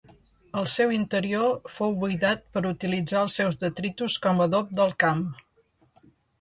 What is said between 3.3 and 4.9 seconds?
seus detritus com a adob